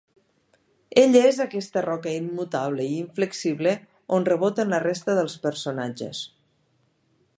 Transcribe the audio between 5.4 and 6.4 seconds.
personatges.